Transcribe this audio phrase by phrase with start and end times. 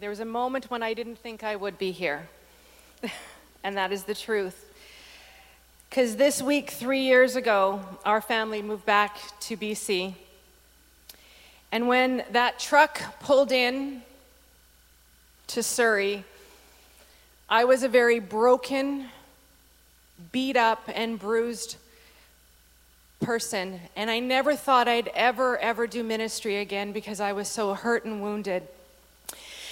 [0.00, 2.26] There was a moment when I didn't think I would be here.
[3.62, 4.72] and that is the truth.
[5.90, 10.14] Because this week, three years ago, our family moved back to BC.
[11.70, 14.00] And when that truck pulled in
[15.48, 16.24] to Surrey,
[17.50, 19.04] I was a very broken,
[20.32, 21.76] beat up, and bruised
[23.20, 23.78] person.
[23.96, 28.06] And I never thought I'd ever, ever do ministry again because I was so hurt
[28.06, 28.66] and wounded.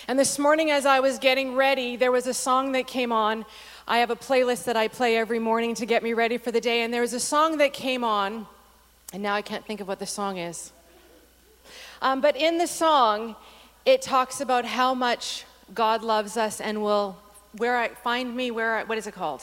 [0.08, 3.44] And this morning, as I was getting ready, there was a song that came on.
[3.86, 6.62] I have a playlist that I play every morning to get me ready for the
[6.62, 6.80] day.
[6.80, 8.46] And there was a song that came on,
[9.12, 10.72] and now I can't think of what the song is.
[12.00, 13.36] Um, but in the song,
[13.84, 15.44] it talks about how much
[15.74, 17.18] God loves us and will
[17.58, 19.42] where I find me where I, what is it called?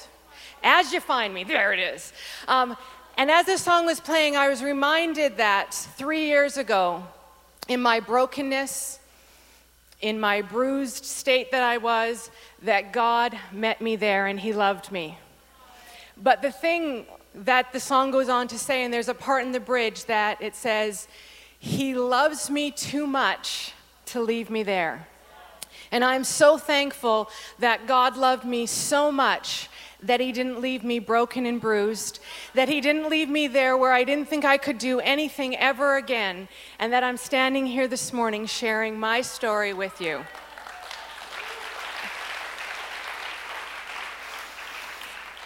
[0.63, 2.11] As you find me, there it is.
[2.47, 2.75] Um,
[3.19, 7.03] and as this song was playing, I was reminded that three years ago,
[7.67, 8.99] in my brokenness,
[10.05, 12.29] in my bruised state that I was,
[12.61, 15.17] that God met me there and He loved me.
[16.15, 19.51] But the thing that the song goes on to say, and there's a part in
[19.51, 21.07] the bridge that it says,
[21.57, 23.73] He loves me too much
[24.05, 25.07] to leave me there.
[25.91, 27.27] And I'm so thankful
[27.57, 29.69] that God loved me so much
[30.07, 32.19] that He didn't leave me broken and bruised,
[32.53, 35.97] that He didn't leave me there where I didn't think I could do anything ever
[35.97, 36.47] again,
[36.79, 40.23] and that I'm standing here this morning sharing my story with you.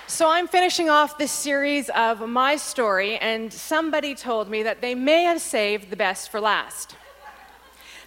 [0.08, 4.94] So, I'm finishing off this series of my story, and somebody told me that they
[4.94, 6.96] may have saved the best for last.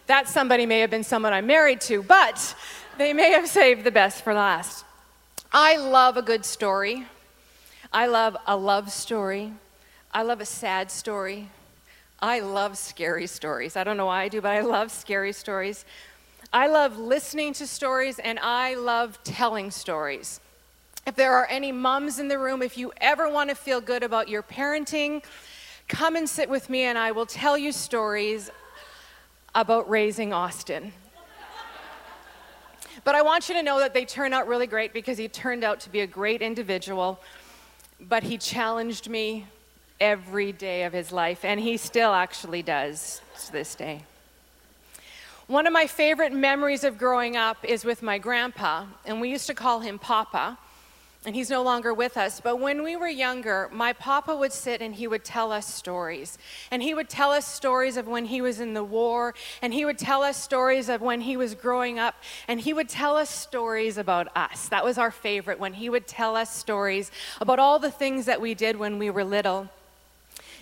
[0.09, 2.55] That somebody may have been someone I'm married to, but
[2.99, 4.85] they may have saved the best for last.
[5.55, 7.05] I love a good story.
[7.93, 9.53] I love a love story.
[10.11, 11.51] I love a sad story.
[12.21, 13.77] I love scary stories.
[13.77, 15.85] I don't know why I do, but I love scary stories.
[16.55, 20.41] I love listening to stories and I love telling stories.
[21.07, 24.03] If there are any moms in the room, if you ever want to feel good
[24.03, 25.23] about your parenting,
[25.87, 28.51] come and sit with me and I will tell you stories
[29.55, 30.95] about raising Austin.
[33.05, 35.65] But I want you to know that they turned out really great because he turned
[35.65, 37.21] out to be a great individual.
[38.01, 39.47] But he challenged me
[40.01, 44.03] every day of his life, and he still actually does to this day.
[45.47, 49.47] One of my favorite memories of growing up is with my grandpa, and we used
[49.49, 50.59] to call him Papa
[51.25, 52.41] and he's no longer with us.
[52.41, 56.37] But when we were younger, my papa would sit and he would tell us stories.
[56.71, 59.85] And he would tell us stories of when he was in the war, and he
[59.85, 62.17] would tell us stories of when he was growing up,
[62.49, 64.69] and he would tell us stories about us.
[64.69, 68.41] That was our favorite, when he would tell us stories about all the things that
[68.41, 69.69] we did when we were little.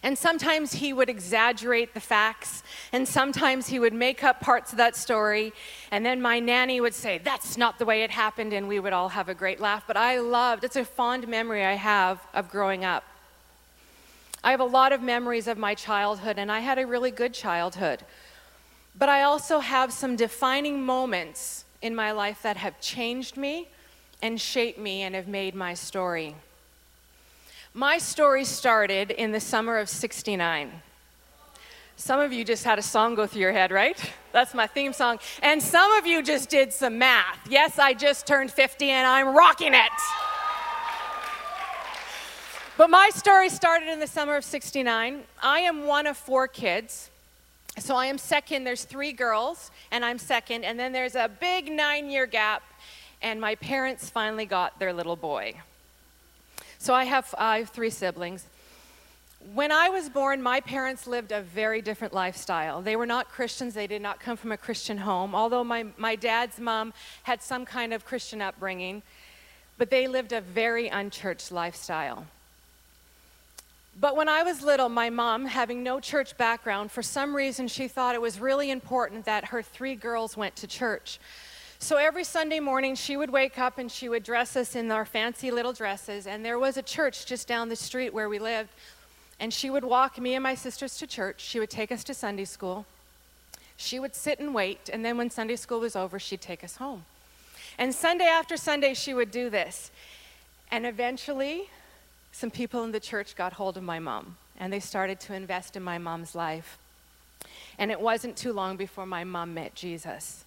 [0.03, 2.63] And sometimes he would exaggerate the facts,
[2.93, 5.53] and sometimes he would make up parts of that story.
[5.91, 8.95] And then my nanny would say, That's not the way it happened, and we would
[8.95, 9.85] all have a great laugh.
[9.87, 13.05] But I loved, it's a fond memory I have of growing up.
[14.43, 17.35] I have a lot of memories of my childhood, and I had a really good
[17.35, 18.03] childhood.
[18.99, 23.69] But I also have some defining moments in my life that have changed me
[24.23, 26.37] and shaped me and have made my story.
[27.75, 30.73] My story started in the summer of 69.
[31.95, 33.97] Some of you just had a song go through your head, right?
[34.33, 35.21] That's my theme song.
[35.41, 37.39] And some of you just did some math.
[37.49, 39.93] Yes, I just turned 50 and I'm rocking it.
[42.77, 45.23] But my story started in the summer of 69.
[45.41, 47.11] I am one of four kids.
[47.79, 48.65] So I am second.
[48.65, 50.65] There's three girls, and I'm second.
[50.65, 52.65] And then there's a big nine year gap,
[53.23, 55.55] and my parents finally got their little boy.
[56.81, 58.47] So I have, I have three siblings.
[59.53, 62.81] When I was born, my parents lived a very different lifestyle.
[62.81, 66.17] They were not Christians, they did not come from a Christian home, although my, my
[66.17, 69.03] dad's mom had some kind of Christian upbringing,
[69.77, 72.25] but they lived a very unchurched lifestyle.
[74.01, 77.89] But when I was little, my mom, having no church background, for some reason she
[77.89, 81.19] thought it was really important that her three girls went to church.
[81.83, 85.07] So every Sunday morning, she would wake up and she would dress us in our
[85.07, 86.27] fancy little dresses.
[86.27, 88.69] And there was a church just down the street where we lived.
[89.41, 91.41] And she would walk me and my sisters to church.
[91.41, 92.85] She would take us to Sunday school.
[93.79, 94.91] She would sit and wait.
[94.93, 97.07] And then when Sunday school was over, she'd take us home.
[97.79, 99.91] And Sunday after Sunday, she would do this.
[100.71, 101.71] And eventually,
[102.31, 104.37] some people in the church got hold of my mom.
[104.59, 106.77] And they started to invest in my mom's life.
[107.79, 110.45] And it wasn't too long before my mom met Jesus.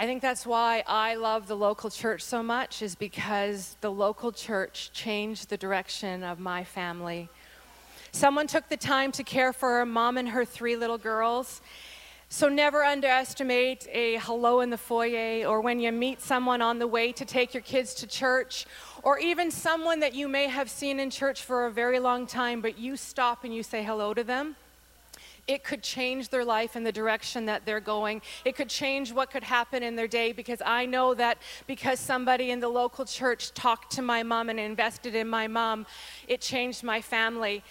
[0.00, 4.32] I think that's why I love the local church so much, is because the local
[4.32, 7.28] church changed the direction of my family.
[8.10, 11.60] Someone took the time to care for her mom and her three little girls.
[12.30, 16.86] So never underestimate a hello in the foyer or when you meet someone on the
[16.86, 18.64] way to take your kids to church
[19.02, 22.62] or even someone that you may have seen in church for a very long time,
[22.62, 24.56] but you stop and you say hello to them.
[25.50, 28.22] It could change their life in the direction that they're going.
[28.44, 32.52] It could change what could happen in their day because I know that because somebody
[32.52, 35.86] in the local church talked to my mom and invested in my mom,
[36.28, 37.64] it changed my family.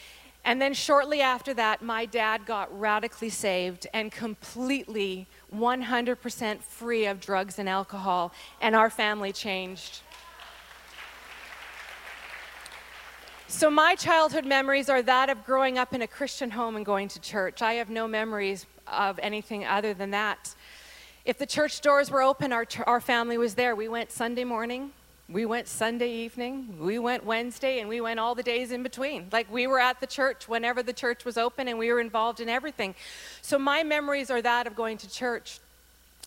[0.44, 7.22] And then shortly after that, my dad got radically saved and completely 100% free of
[7.22, 10.02] drugs and alcohol, and our family changed.
[13.52, 17.08] So, my childhood memories are that of growing up in a Christian home and going
[17.08, 17.64] to church.
[17.64, 20.54] I have no memories of anything other than that.
[21.26, 23.76] If the church doors were open, our, our family was there.
[23.76, 24.92] We went Sunday morning,
[25.28, 29.30] we went Sunday evening, we went Wednesday, and we went all the days in between.
[29.32, 32.40] Like we were at the church whenever the church was open, and we were involved
[32.40, 32.94] in everything.
[33.42, 35.60] So my memories are that of going to church.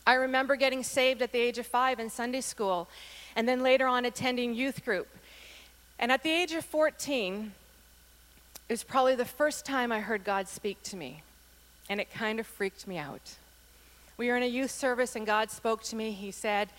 [0.04, 2.88] I remember getting saved at the age of five in Sunday school,
[3.36, 5.06] and then later on attending youth group.
[6.02, 7.52] And at the age of 14,
[8.69, 11.22] it was probably the first time I heard God speak to me,
[11.88, 13.37] and it kind of freaked me out.
[14.16, 16.10] We were in a youth service, and God spoke to me.
[16.10, 16.70] He said,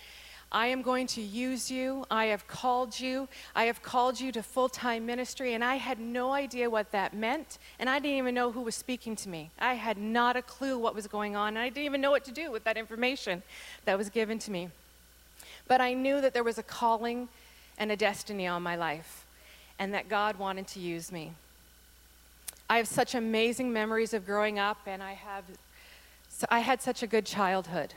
[0.52, 2.04] I am going to use you.
[2.10, 3.26] I have called you.
[3.56, 5.54] I have called you to full time ministry.
[5.54, 7.58] And I had no idea what that meant.
[7.78, 9.50] And I didn't even know who was speaking to me.
[9.58, 11.48] I had not a clue what was going on.
[11.48, 13.42] And I didn't even know what to do with that information
[13.86, 14.68] that was given to me.
[15.66, 17.28] But I knew that there was a calling
[17.78, 19.24] and a destiny on my life
[19.78, 21.32] and that God wanted to use me.
[22.68, 25.44] I have such amazing memories of growing up, and I have.
[26.28, 27.94] So I had such a good childhood.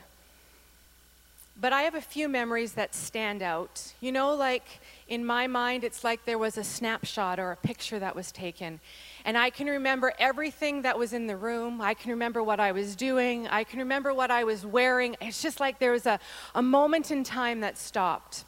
[1.60, 3.92] But I have a few memories that stand out.
[4.00, 7.98] You know, like in my mind, it's like there was a snapshot or a picture
[7.98, 8.78] that was taken.
[9.24, 11.80] And I can remember everything that was in the room.
[11.80, 13.48] I can remember what I was doing.
[13.48, 15.16] I can remember what I was wearing.
[15.20, 16.20] It's just like there was a,
[16.54, 18.44] a moment in time that stopped.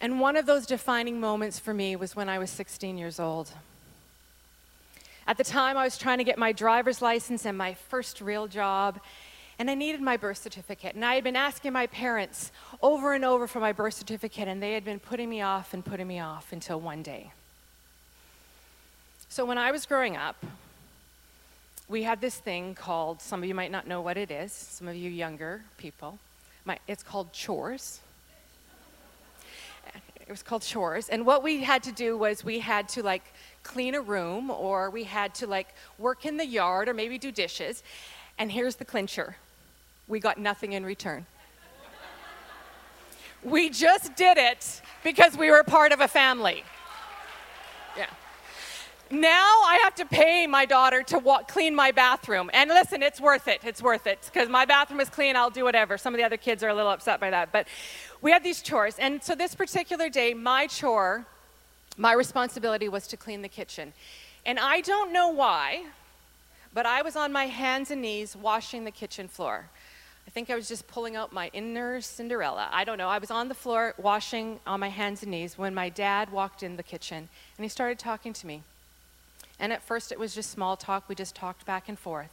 [0.00, 3.50] And one of those defining moments for me was when I was 16 years old.
[5.26, 8.46] At the time, I was trying to get my driver's license and my first real
[8.46, 9.00] job
[9.58, 10.94] and I needed my birth certificate.
[10.94, 12.50] And I had been asking my parents
[12.82, 15.84] over and over for my birth certificate, and they had been putting me off and
[15.84, 17.32] putting me off until one day.
[19.28, 20.44] So when I was growing up,
[21.88, 24.88] we had this thing called, some of you might not know what it is, some
[24.88, 26.18] of you younger people,
[26.88, 28.00] it's called chores.
[30.34, 31.08] Was called chores.
[31.08, 33.22] And what we had to do was we had to like
[33.62, 37.30] clean a room or we had to like work in the yard or maybe do
[37.30, 37.84] dishes.
[38.36, 39.36] And here's the clincher
[40.08, 41.24] we got nothing in return.
[43.44, 46.64] we just did it because we were part of a family.
[47.96, 48.06] Yeah.
[49.08, 52.50] Now I have to pay my daughter to clean my bathroom.
[52.52, 53.60] And listen, it's worth it.
[53.62, 54.28] It's worth it.
[54.32, 55.96] Because my bathroom is clean, I'll do whatever.
[55.96, 57.52] Some of the other kids are a little upset by that.
[57.52, 57.68] But
[58.24, 58.98] we had these chores.
[58.98, 61.26] And so this particular day, my chore,
[61.98, 63.92] my responsibility was to clean the kitchen.
[64.46, 65.84] And I don't know why,
[66.72, 69.66] but I was on my hands and knees washing the kitchen floor.
[70.26, 72.70] I think I was just pulling out my inner Cinderella.
[72.72, 73.10] I don't know.
[73.10, 76.62] I was on the floor washing on my hands and knees when my dad walked
[76.62, 77.28] in the kitchen
[77.58, 78.62] and he started talking to me.
[79.60, 81.10] And at first it was just small talk.
[81.10, 82.32] We just talked back and forth.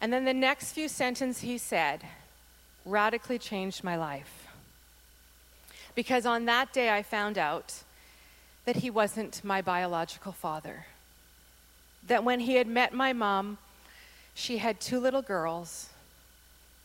[0.00, 2.02] And then the next few sentences he said
[2.84, 4.43] radically changed my life.
[5.94, 7.82] Because on that day I found out
[8.64, 10.86] that he wasn't my biological father.
[12.06, 13.58] That when he had met my mom,
[14.34, 15.90] she had two little girls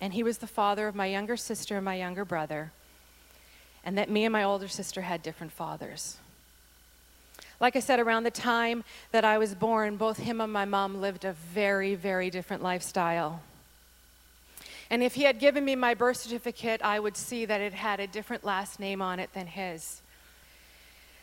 [0.02, 2.72] and he was the father of my younger sister and my younger brother,
[3.84, 6.18] and that me and my older sister had different fathers.
[7.60, 11.02] Like I said, around the time that I was born, both him and my mom
[11.02, 13.42] lived a very, very different lifestyle.
[14.90, 18.00] And if he had given me my birth certificate, I would see that it had
[18.00, 20.02] a different last name on it than his.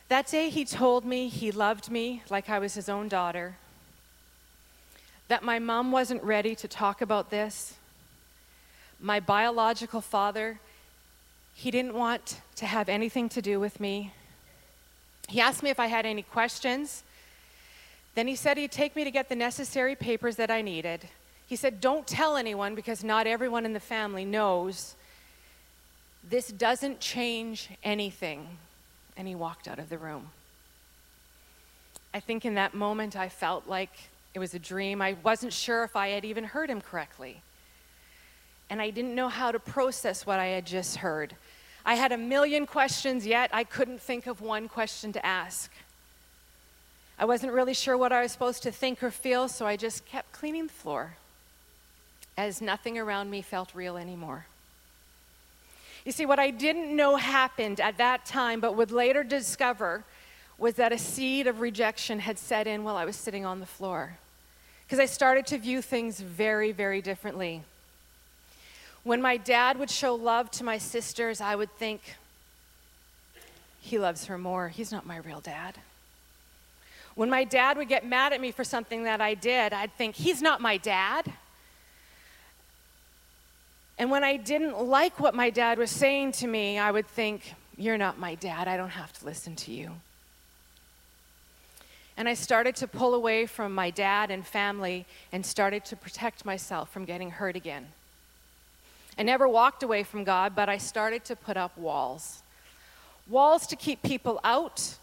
[0.08, 3.56] That day, he told me he loved me like I was his own daughter,
[5.26, 7.74] that my mom wasn't ready to talk about this,
[9.00, 10.60] my biological father,
[11.54, 14.12] he didn't want to have anything to do with me.
[15.28, 17.02] He asked me if I had any questions.
[18.14, 21.08] Then he said he'd take me to get the necessary papers that I needed.
[21.46, 24.94] He said, Don't tell anyone because not everyone in the family knows.
[26.28, 28.46] This doesn't change anything.
[29.16, 30.30] And he walked out of the room.
[32.12, 33.90] I think in that moment I felt like
[34.34, 35.00] it was a dream.
[35.00, 37.42] I wasn't sure if I had even heard him correctly
[38.68, 41.34] and I didn't know how to process what I had just heard.
[41.84, 45.70] I had a million questions, yet I couldn't think of one question to ask.
[47.18, 50.04] I wasn't really sure what I was supposed to think or feel, so I just
[50.04, 51.16] kept cleaning the floor.
[52.36, 54.46] As nothing around me felt real anymore.
[56.04, 60.04] You see, what I didn't know happened at that time, but would later discover,
[60.58, 63.66] was that a seed of rejection had set in while I was sitting on the
[63.66, 64.18] floor.
[64.86, 67.62] Because I started to view things very, very differently.
[69.02, 72.16] When my dad would show love to my sisters, I would think,
[73.80, 74.68] he loves her more.
[74.68, 75.76] He's not my real dad.
[77.14, 80.16] When my dad would get mad at me for something that I did, I'd think,
[80.16, 81.32] he's not my dad.
[83.98, 87.54] And when I didn't like what my dad was saying to me, I would think,
[87.76, 88.68] You're not my dad.
[88.68, 89.92] I don't have to listen to you.
[92.18, 96.44] And I started to pull away from my dad and family and started to protect
[96.44, 97.88] myself from getting hurt again.
[99.18, 102.42] I never walked away from God, but I started to put up walls
[103.28, 104.96] walls to keep people out,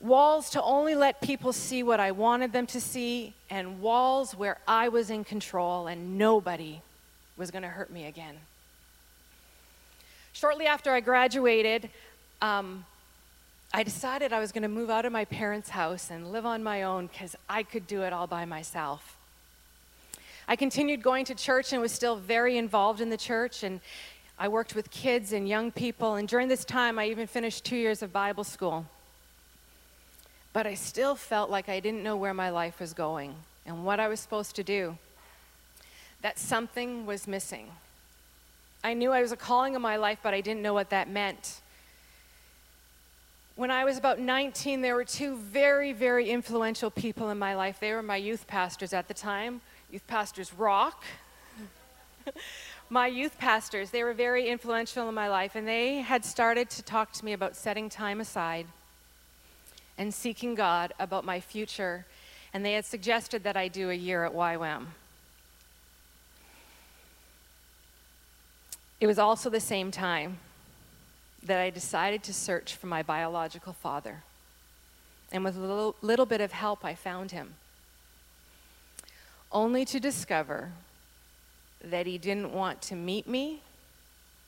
[0.00, 4.58] walls to only let people see what I wanted them to see, and walls where
[4.66, 6.80] I was in control and nobody
[7.38, 8.34] was going to hurt me again.
[10.32, 11.88] Shortly after I graduated,
[12.42, 12.84] um,
[13.72, 16.62] I decided I was going to move out of my parents' house and live on
[16.62, 19.16] my own because I could do it all by myself.
[20.46, 23.62] I continued going to church and was still very involved in the church.
[23.62, 23.80] And
[24.38, 26.14] I worked with kids and young people.
[26.14, 28.86] And during this time, I even finished two years of Bible school.
[30.54, 33.34] But I still felt like I didn't know where my life was going
[33.66, 34.96] and what I was supposed to do.
[36.22, 37.70] That something was missing.
[38.82, 41.08] I knew I was a calling in my life, but I didn't know what that
[41.08, 41.60] meant.
[43.56, 47.80] When I was about 19, there were two very, very influential people in my life.
[47.80, 49.60] They were my youth pastors at the time,
[49.90, 51.04] youth pastors Rock.
[52.90, 56.82] my youth pastors, they were very influential in my life, and they had started to
[56.82, 58.66] talk to me about setting time aside
[59.98, 62.06] and seeking God about my future.
[62.54, 64.86] And they had suggested that I do a year at YWAM.
[69.00, 70.38] It was also the same time
[71.42, 74.22] that I decided to search for my biological father.
[75.30, 77.54] And with a little, little bit of help, I found him
[79.50, 80.72] only to discover
[81.82, 83.62] that he didn't want to meet me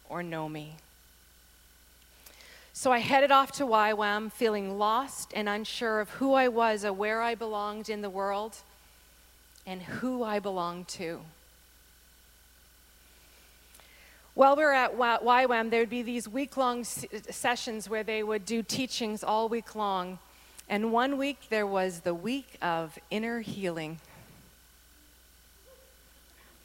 [0.09, 0.77] or know me.
[2.73, 6.93] So I headed off to YWAM feeling lost and unsure of who I was or
[6.93, 8.57] where I belonged in the world
[9.67, 11.21] and who I belonged to.
[14.41, 18.47] While we were at YWAM, there would be these week long sessions where they would
[18.47, 20.19] do teachings all week long.
[20.67, 24.01] And one week there was the week of inner healing.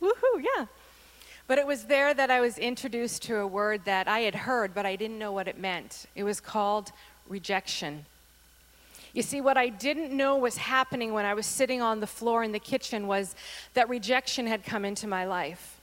[0.01, 0.67] Woohoo, yeah.
[1.47, 4.73] But it was there that I was introduced to a word that I had heard,
[4.73, 6.05] but I didn't know what it meant.
[6.15, 6.93] It was called
[7.27, 8.05] rejection.
[9.11, 12.41] You see, what I didn't know was happening when I was sitting on the floor
[12.41, 13.35] in the kitchen was
[13.73, 15.73] that rejection had come into my life.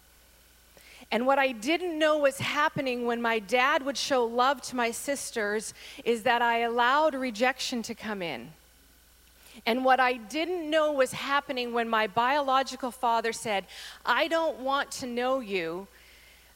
[1.12, 4.90] And what I didn't know was happening when my dad would show love to my
[4.90, 5.75] sisters
[6.07, 8.49] is that I allowed rejection to come in.
[9.66, 13.66] And what I didn't know was happening when my biological father said,
[14.07, 15.87] I don't want to know you,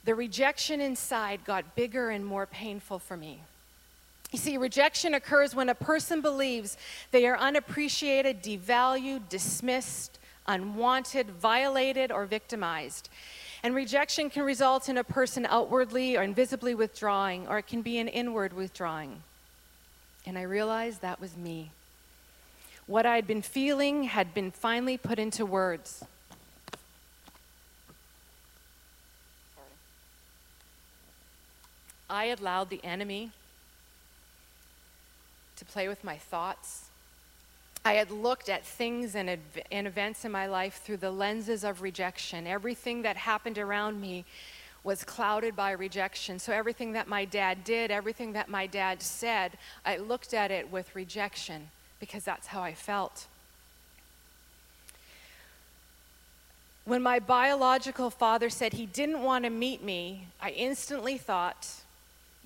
[0.06, 3.40] the rejection inside got bigger and more painful for me.
[4.32, 6.78] You see, rejection occurs when a person believes
[7.10, 13.10] they are unappreciated, devalued, dismissed, unwanted, violated, or victimized.
[13.66, 17.98] And rejection can result in a person outwardly or invisibly withdrawing, or it can be
[17.98, 19.24] an inward withdrawing.
[20.24, 21.72] And I realized that was me.
[22.86, 26.04] What I had been feeling had been finally put into words.
[32.08, 33.32] I allowed the enemy
[35.56, 36.85] to play with my thoughts.
[37.86, 39.38] I had looked at things and,
[39.70, 42.44] and, events in my life through the lenses of rejection.
[42.44, 44.24] Everything that happened around me
[44.82, 46.40] was clouded by rejection.
[46.40, 49.52] So, everything that my dad did, everything that my dad said,
[49.84, 53.28] I looked at it with rejection because that's how I felt.
[56.86, 61.68] When my biological father said he didn't want to meet me, I instantly thought,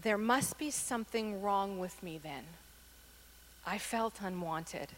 [0.02, 2.44] there must be something wrong with me then.
[3.66, 4.88] I felt unwanted.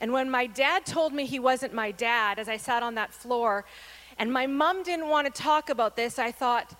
[0.00, 3.12] And when my dad told me he wasn't my dad, as I sat on that
[3.12, 3.64] floor,
[4.18, 6.74] and my mom didn't want to talk about this, I thought,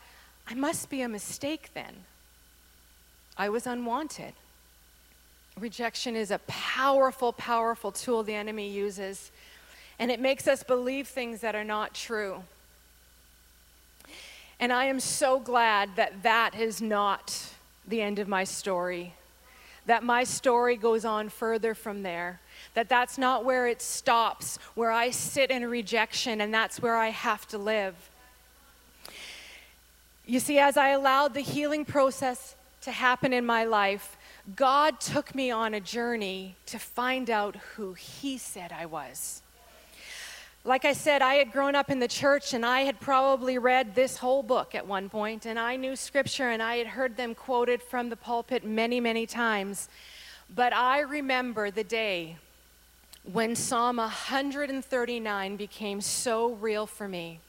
[0.46, 2.04] I must be a mistake then.
[3.36, 4.32] I was unwanted.
[5.58, 9.30] Rejection is a powerful, powerful tool the enemy uses,
[9.98, 12.42] and it makes us believe things that are not true.
[14.60, 17.52] And I am so glad that that is not
[17.86, 19.14] the end of my story,
[19.86, 22.40] that my story goes on further from there.
[22.78, 27.08] That that's not where it stops, where I sit in rejection and that's where I
[27.08, 27.96] have to live.
[30.24, 34.16] You see, as I allowed the healing process to happen in my life,
[34.54, 39.42] God took me on a journey to find out who He said I was.
[40.62, 43.96] Like I said, I had grown up in the church and I had probably read
[43.96, 47.34] this whole book at one point, and I knew scripture and I had heard them
[47.34, 49.88] quoted from the pulpit many, many times.
[50.54, 52.36] But I remember the day
[53.32, 57.40] when Psalm 139 became so real for me.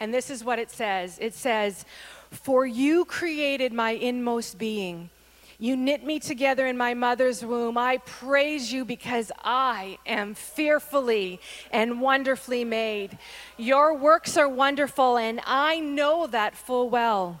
[0.00, 1.84] And this is what it says it says,
[2.30, 5.10] For you created my inmost being.
[5.58, 7.78] You knit me together in my mother's womb.
[7.78, 11.40] I praise you because I am fearfully
[11.70, 13.16] and wonderfully made.
[13.56, 17.40] Your works are wonderful, and I know that full well.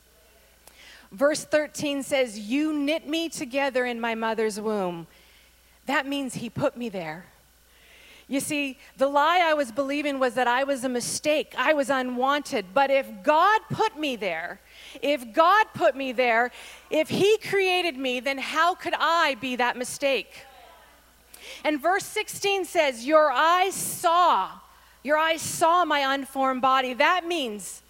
[1.11, 5.07] Verse 13 says, You knit me together in my mother's womb.
[5.85, 7.25] That means He put me there.
[8.27, 11.89] You see, the lie I was believing was that I was a mistake, I was
[11.89, 12.67] unwanted.
[12.73, 14.61] But if God put me there,
[15.01, 16.51] if God put me there,
[16.89, 20.45] if He created me, then how could I be that mistake?
[21.65, 24.49] And verse 16 says, Your eyes saw,
[25.03, 26.93] your eyes saw my unformed body.
[26.93, 27.81] That means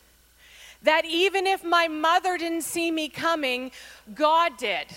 [0.83, 3.71] that even if my mother didn't see me coming,
[4.13, 4.87] God did.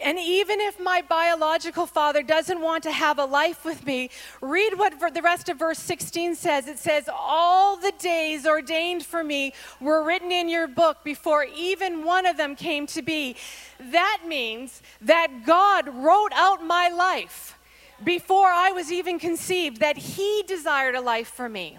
[0.00, 4.10] And even if my biological father doesn't want to have a life with me,
[4.40, 6.68] read what the rest of verse 16 says.
[6.68, 12.04] It says, All the days ordained for me were written in your book before even
[12.04, 13.34] one of them came to be.
[13.80, 17.58] That means that God wrote out my life
[18.04, 21.78] before I was even conceived, that He desired a life for me.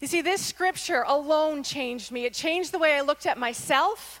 [0.00, 2.24] You see, this scripture alone changed me.
[2.24, 4.20] It changed the way I looked at myself,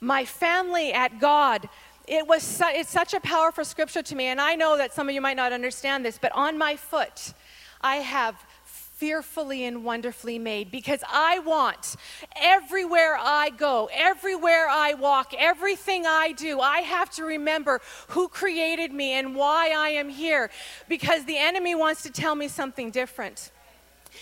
[0.00, 1.68] my family, at God
[2.06, 5.08] it was su- it's such a powerful scripture to me and i know that some
[5.08, 7.32] of you might not understand this but on my foot
[7.80, 11.96] i have fearfully and wonderfully made because i want
[12.36, 18.92] everywhere i go everywhere i walk everything i do i have to remember who created
[18.92, 20.50] me and why i am here
[20.88, 23.50] because the enemy wants to tell me something different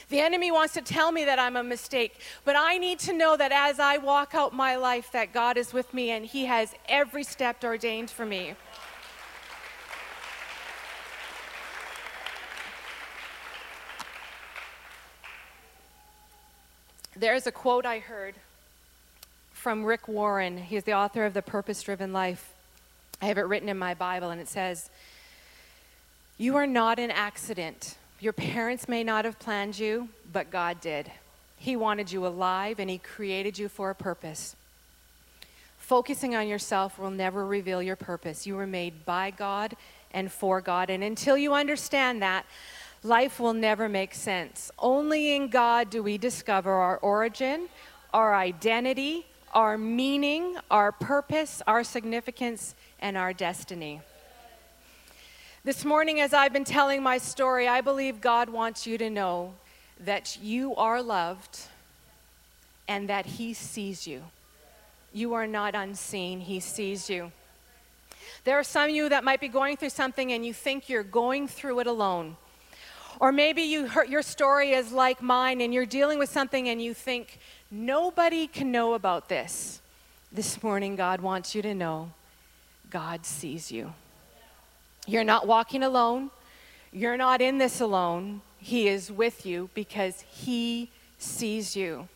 [0.08, 3.36] the enemy wants to tell me that I'm a mistake, but I need to know
[3.36, 6.74] that as I walk out my life that God is with me and he has
[6.88, 8.54] every step ordained for me.
[17.14, 18.34] There's a quote I heard
[19.52, 20.56] from Rick Warren.
[20.56, 22.52] He's the author of The Purpose Driven Life.
[23.20, 24.90] I have it written in my Bible, and it says,
[26.36, 27.96] You are not an accident.
[28.22, 31.10] Your parents may not have planned you, but God did.
[31.56, 34.54] He wanted you alive and He created you for a purpose.
[35.76, 38.46] Focusing on yourself will never reveal your purpose.
[38.46, 39.74] You were made by God
[40.12, 40.88] and for God.
[40.88, 42.46] And until you understand that,
[43.02, 44.70] life will never make sense.
[44.78, 47.68] Only in God do we discover our origin,
[48.14, 54.00] our identity, our meaning, our purpose, our significance, and our destiny.
[55.64, 59.54] This morning, as I've been telling my story, I believe God wants you to know
[60.00, 61.60] that you are loved
[62.88, 64.24] and that He sees you.
[65.12, 67.30] You are not unseen, He sees you.
[68.42, 71.04] There are some of you that might be going through something and you think you're
[71.04, 72.36] going through it alone.
[73.20, 76.82] Or maybe you heard your story is like mine and you're dealing with something and
[76.82, 77.38] you think
[77.70, 79.80] nobody can know about this.
[80.32, 82.10] This morning, God wants you to know
[82.90, 83.92] God sees you.
[85.06, 86.30] You're not walking alone.
[86.92, 88.42] You're not in this alone.
[88.58, 92.08] He is with you because He sees you.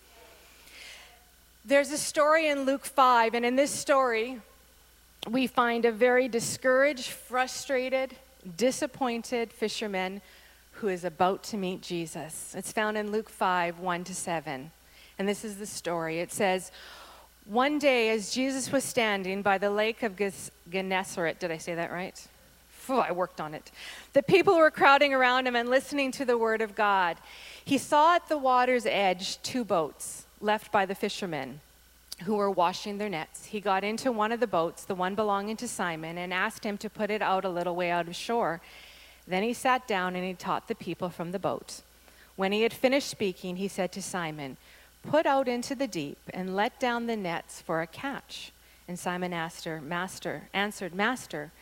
[1.65, 4.41] There's a story in Luke 5, and in this story,
[5.29, 8.15] we find a very discouraged, frustrated,
[8.57, 10.23] disappointed fisherman
[10.73, 12.55] who is about to meet Jesus.
[12.57, 14.71] It's found in Luke 5 1 to 7.
[15.19, 16.21] And this is the story.
[16.21, 16.71] It says,
[17.47, 20.17] One day, as Jesus was standing by the lake of
[20.71, 22.29] Gennesaret, did I say that right?
[22.89, 23.71] Oh, I worked on it.
[24.13, 27.17] The people were crowding around him and listening to the word of God.
[27.65, 31.61] He saw at the water's edge two boats left by the fishermen
[32.25, 33.47] who were washing their nets.
[33.47, 36.79] He got into one of the boats, the one belonging to Simon, and asked him
[36.79, 38.61] to put it out a little way out of shore.
[39.27, 41.83] Then he sat down and he taught the people from the boat.
[42.37, 44.57] When he had finished speaking, he said to Simon,
[45.03, 48.53] Put out into the deep and let down the nets for a catch.
[48.89, 51.53] And Simon asked her, Master, answered, Master,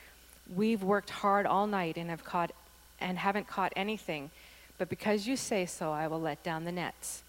[0.52, 2.52] we've worked hard all night and have caught
[3.00, 4.30] and haven't caught anything,
[4.78, 7.22] but because you say so, I will let down the nets.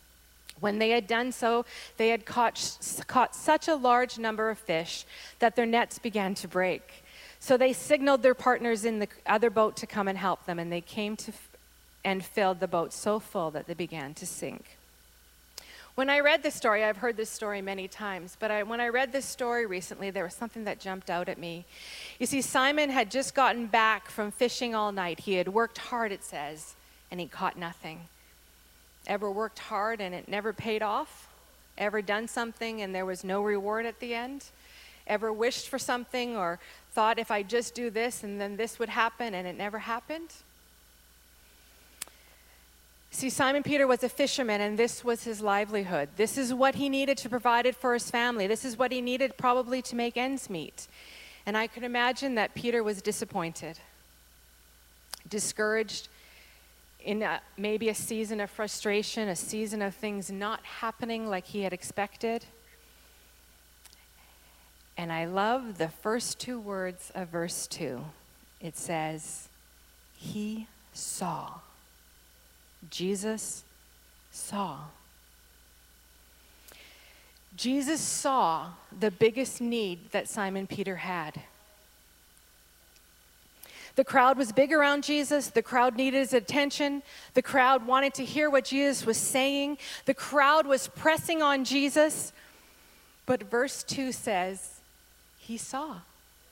[0.60, 1.65] When they had done so,
[1.97, 5.06] they had caught, caught such a large number of fish
[5.39, 7.04] that their nets began to break.
[7.39, 10.71] So they signaled their partners in the other boat to come and help them, and
[10.71, 11.34] they came to
[12.06, 14.78] and filled the boat so full that they began to sink.
[15.95, 18.89] When I read this story, I've heard this story many times, but I, when I
[18.89, 21.63] read this story recently, there was something that jumped out at me.
[22.19, 25.21] You see, Simon had just gotten back from fishing all night.
[25.21, 26.75] He had worked hard, it says,
[27.10, 28.01] and he caught nothing.
[29.08, 31.29] Ever worked hard and it never paid off?
[31.77, 34.45] Ever done something and there was no reward at the end?
[35.08, 36.60] Ever wished for something or
[36.91, 40.34] thought if I just do this and then this would happen and it never happened?
[43.11, 46.09] See, Simon Peter was a fisherman, and this was his livelihood.
[46.17, 48.45] This is what he needed to provide it for his family.
[48.45, 50.87] This is what he needed probably to make ends meet.
[51.45, 53.79] And I could imagine that Peter was disappointed,
[55.29, 56.09] discouraged,
[57.05, 61.61] in a, maybe a season of frustration, a season of things not happening like he
[61.61, 62.45] had expected.
[64.97, 68.03] And I love the first two words of verse 2.
[68.59, 69.49] It says,
[70.17, 71.59] He saw.
[72.89, 73.63] Jesus
[74.31, 74.77] saw.
[77.55, 78.67] Jesus saw
[78.97, 81.41] the biggest need that Simon Peter had.
[83.95, 85.47] The crowd was big around Jesus.
[85.47, 87.01] The crowd needed his attention.
[87.33, 89.77] The crowd wanted to hear what Jesus was saying.
[90.05, 92.33] The crowd was pressing on Jesus.
[93.25, 94.81] But verse 2 says,
[95.39, 95.99] He saw,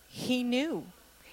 [0.07, 0.85] He knew.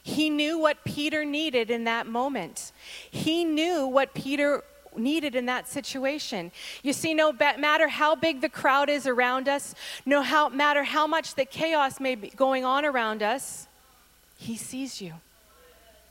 [0.02, 2.72] He knew what Peter needed in that moment.
[3.10, 4.64] He knew what Peter
[4.96, 6.50] needed in that situation.
[6.82, 9.74] You see, no matter how big the crowd is around us,
[10.04, 13.66] no how, matter how much the chaos may be going on around us,
[14.36, 15.14] He sees you.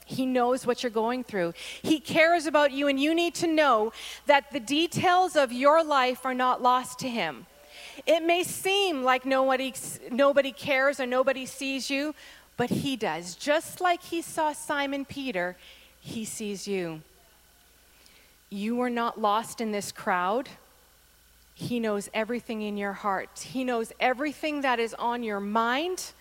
[0.06, 1.54] He knows what you're going through.
[1.84, 3.94] He cares about you, and you need to know
[4.26, 7.46] that the details of your life are not lost to Him.
[8.08, 9.74] It may seem like nobody,
[10.12, 12.16] nobody cares or nobody sees you,
[12.58, 13.36] but He does.
[13.36, 15.56] Just like He saw Simon Peter,
[16.02, 17.02] He sees you.
[18.50, 20.50] You are not lost in this crowd.
[21.54, 23.46] He knows everything in your heart.
[23.52, 26.14] He knows everything that is on your mind.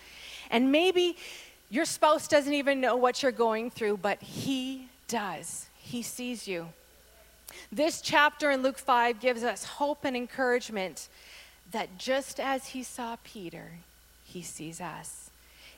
[0.50, 1.16] And maybe
[1.70, 5.66] your spouse doesn't even know what you're going through, but He does.
[5.78, 6.68] He sees you.
[7.72, 11.08] This chapter in Luke 5 gives us hope and encouragement
[11.70, 13.72] that just as He saw Peter,
[14.24, 15.30] He sees us.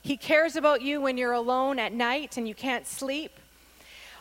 [0.03, 3.33] He cares about you when you're alone at night and you can't sleep.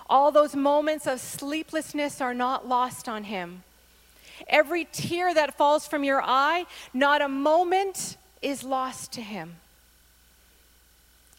[0.10, 3.64] All those moments of sleeplessness are not lost on him.
[4.48, 9.58] Every tear that falls from your eye, not a moment is lost to him.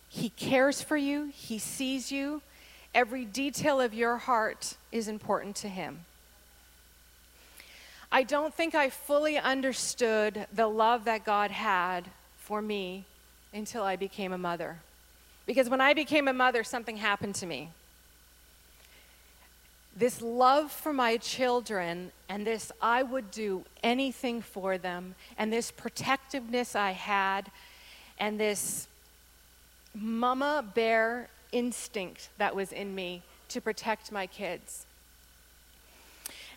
[0.09, 2.42] He cares for you, he sees you.
[2.94, 6.00] Every detail of your heart is important to him.
[8.12, 13.04] I don't think I fully understood the love that God had for me
[13.54, 14.78] until I became a mother.
[15.46, 17.70] Because when I became a mother, something happened to me
[19.96, 25.70] this love for my children and this I would do anything for them and this
[25.70, 27.50] protectiveness I had
[28.18, 28.87] and this
[29.94, 34.87] mama bear instinct that was in me to protect my kids.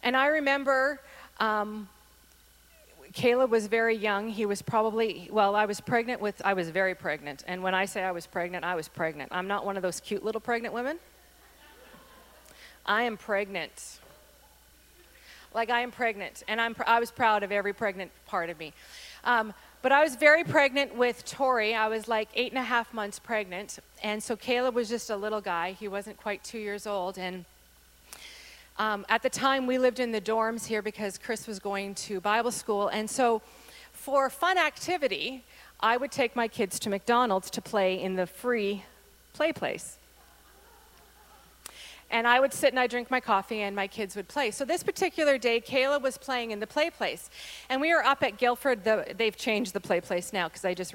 [0.04, 1.00] And I remember
[1.40, 1.88] um,
[3.14, 4.30] Caleb was very young.
[4.30, 7.44] He was probably, well, I was pregnant with, I was very pregnant.
[7.48, 9.32] And when I say I was pregnant, I was pregnant.
[9.32, 11.00] I'm not one of those cute little pregnant women.
[12.86, 14.00] I am pregnant.
[15.54, 18.74] Like I am pregnant, and I'm, I was proud of every pregnant part of me.
[19.24, 21.76] Um, but I was very pregnant with Tori.
[21.76, 23.80] I was like eight and a half months pregnant.
[24.02, 25.74] And so Caleb was just a little guy.
[25.74, 27.18] He wasn't quite two years old.
[27.18, 27.46] And
[28.80, 32.22] um, at the time, we lived in the dorms here because Chris was going to
[32.22, 32.88] Bible school.
[32.88, 33.42] And so
[33.92, 35.44] for fun activity,
[35.82, 38.84] I would take my kids to McDonald's to play in the free
[39.34, 39.98] play place
[42.14, 44.52] and I would sit and I'd drink my coffee and my kids would play.
[44.52, 47.30] So this particular day, Caleb was playing in the play place.
[47.70, 48.84] And we were up at Guildford.
[48.84, 50.94] The, they've changed the play place now because I, just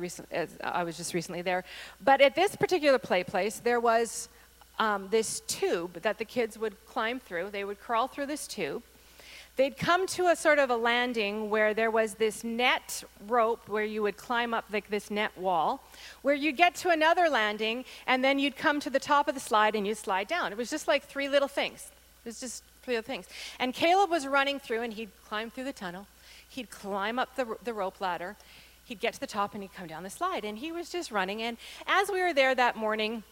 [0.63, 1.65] I was just recently there.
[2.03, 4.29] But at this particular play place, there was
[4.79, 7.51] um, this tube that the kids would climb through.
[7.51, 8.85] They would crawl through this tube.
[9.59, 13.85] They'd come to a sort of a landing where there was this net rope where
[13.85, 15.85] you would climb up like this net wall,
[16.23, 19.41] where you'd get to another landing, and then you'd come to the top of the
[19.41, 20.53] slide and you'd slide down.
[20.53, 21.91] It was just like three little things.
[22.25, 23.27] It was just three little things.
[23.59, 26.07] And Caleb was running through, and he'd climb through the tunnel.
[26.49, 28.37] He'd climb up the, the rope ladder.
[28.85, 30.45] He'd get to the top, and he'd come down the slide.
[30.45, 31.43] And he was just running.
[31.43, 33.25] And as we were there that morning,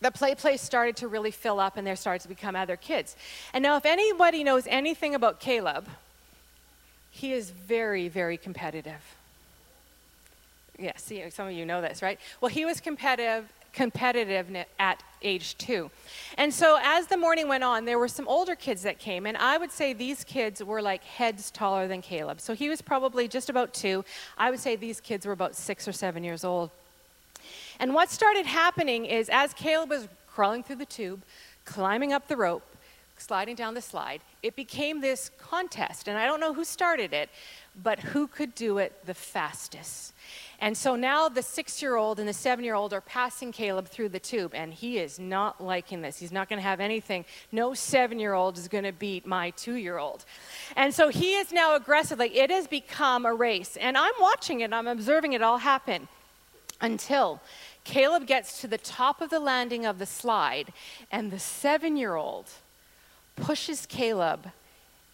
[0.00, 3.16] the play place started to really fill up and there started to become other kids.
[3.52, 5.88] And now, if anybody knows anything about Caleb,
[7.10, 9.16] he is very, very competitive.
[10.78, 12.20] Yeah, see, some of you know this, right?
[12.40, 14.46] Well, he was competitive, competitive
[14.78, 15.90] at age two.
[16.36, 19.36] And so, as the morning went on, there were some older kids that came, and
[19.36, 22.40] I would say these kids were like heads taller than Caleb.
[22.40, 24.04] So, he was probably just about two.
[24.36, 26.70] I would say these kids were about six or seven years old.
[27.78, 31.22] And what started happening is as Caleb was crawling through the tube,
[31.64, 32.62] climbing up the rope,
[33.20, 36.08] sliding down the slide, it became this contest.
[36.08, 37.28] And I don't know who started it,
[37.82, 40.12] but who could do it the fastest.
[40.60, 43.88] And so now the six year old and the seven year old are passing Caleb
[43.88, 46.18] through the tube, and he is not liking this.
[46.18, 47.24] He's not going to have anything.
[47.52, 50.24] No seven year old is going to beat my two year old.
[50.76, 52.18] And so he is now aggressive.
[52.18, 53.76] Like it has become a race.
[53.76, 56.08] And I'm watching it, I'm observing it all happen
[56.80, 57.40] until
[57.88, 60.74] Caleb gets to the top of the landing of the slide,
[61.10, 62.50] and the seven year old
[63.34, 64.50] pushes Caleb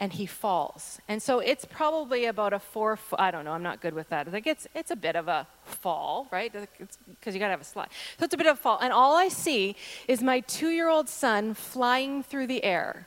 [0.00, 0.98] and he falls.
[1.06, 4.32] And so it's probably about a four, I don't know, I'm not good with that.
[4.32, 6.52] Like it's, it's a bit of a fall, right?
[6.52, 7.90] Because you got to have a slide.
[8.18, 8.80] So it's a bit of a fall.
[8.82, 9.76] And all I see
[10.08, 13.06] is my two year old son flying through the air.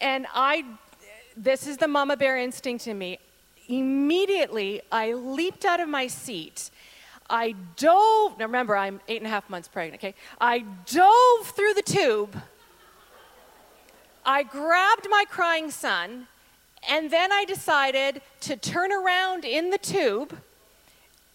[0.00, 0.64] And I,
[1.36, 3.18] this is the mama bear instinct in me.
[3.68, 6.70] Immediately, I leaped out of my seat
[7.30, 10.14] I dove, now remember, I'm eight and a half months pregnant, okay?
[10.40, 12.36] I dove through the tube.
[14.24, 16.28] I grabbed my crying son,
[16.88, 20.38] and then I decided to turn around in the tube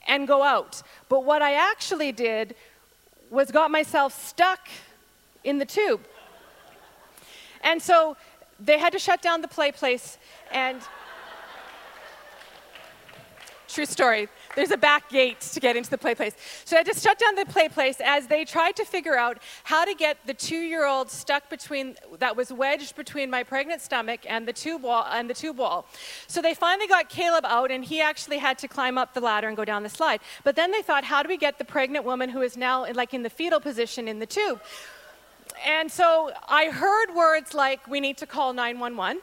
[0.08, 0.82] and go out.
[1.10, 2.56] But what I actually did
[3.30, 4.69] was got myself stuck
[5.43, 6.02] in the tube.
[7.62, 8.15] And so
[8.60, 10.17] they had to shut down the play place,
[10.52, 10.82] and
[13.78, 14.28] true story.
[14.56, 16.34] There's a back gate to get into the play place.
[16.66, 19.86] So I just shut down the play place as they tried to figure out how
[19.86, 24.54] to get the two-year-old stuck between that was wedged between my pregnant stomach and the
[24.54, 25.86] tube wall and the tube wall.
[26.26, 29.48] So they finally got Caleb out and he actually had to climb up the ladder
[29.48, 30.22] and go down the slide.
[30.44, 33.13] But then they thought, how do we get the pregnant woman who is now like
[33.13, 34.60] in the fetal position in the tube?
[35.63, 39.22] And so I heard words like, we need to call 911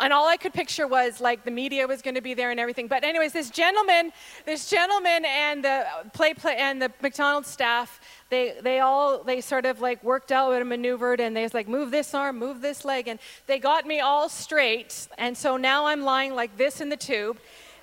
[0.00, 2.58] and all I could picture was like the media was going to be there and
[2.58, 2.88] everything.
[2.88, 4.12] But anyways, this gentleman,
[4.44, 9.66] this gentleman and the play, play and the McDonald's staff, they they all they sort
[9.66, 12.84] of like worked out and maneuvered, and they was like move this arm, move this
[12.84, 15.08] leg, and they got me all straight.
[15.18, 17.38] And so now I'm lying like this in the tube,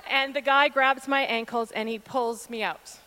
[0.10, 3.01] and the guy grabs my ankles and he pulls me out.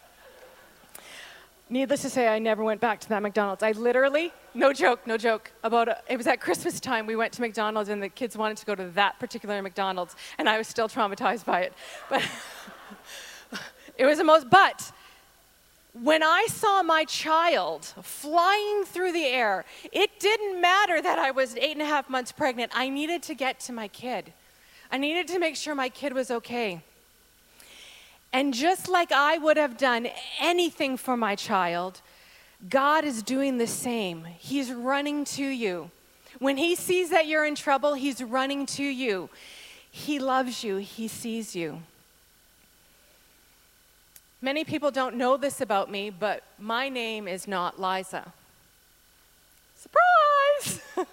[1.70, 3.62] Needless to say, I never went back to that McDonald's.
[3.62, 7.06] I literally, no joke, no joke, about a, it was at Christmas time.
[7.06, 10.46] We went to McDonald's and the kids wanted to go to that particular McDonald's, and
[10.46, 11.72] I was still traumatized by it.
[12.10, 12.22] But
[13.98, 14.92] it was the most, but
[16.02, 21.56] when I saw my child flying through the air, it didn't matter that I was
[21.56, 22.72] eight and a half months pregnant.
[22.74, 24.34] I needed to get to my kid.
[24.92, 26.82] I needed to make sure my kid was okay.
[28.34, 30.08] And just like I would have done
[30.40, 32.00] anything for my child,
[32.68, 34.24] God is doing the same.
[34.24, 35.92] He's running to you.
[36.40, 39.30] When He sees that you're in trouble, He's running to you.
[39.88, 41.82] He loves you, He sees you.
[44.42, 48.32] Many people don't know this about me, but my name is not Liza.
[49.76, 50.80] Surprise!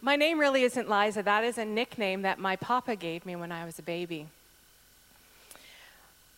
[0.00, 1.24] my name really isn't Liza.
[1.24, 4.28] That is a nickname that my papa gave me when I was a baby.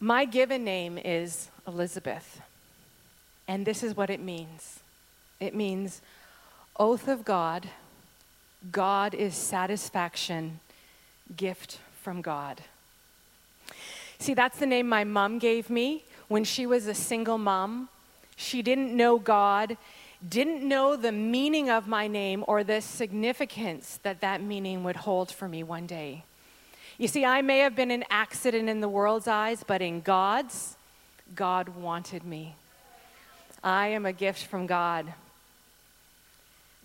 [0.01, 2.41] My given name is Elizabeth,
[3.49, 4.79] and this is what it means
[5.41, 6.01] it means
[6.79, 7.69] oath of God,
[8.71, 10.61] God is satisfaction,
[11.37, 12.61] gift from God.
[14.21, 17.89] See, that's the name my mom gave me when she was a single mom.
[18.37, 19.77] She didn't know God,
[20.29, 25.33] didn't know the meaning of my name or the significance that that meaning would hold
[25.33, 26.25] for me one day.
[26.99, 30.77] You see, I may have been an accident in the world's eyes, but in God's,
[31.37, 32.57] God wanted me.
[33.63, 35.15] I am a gift from God.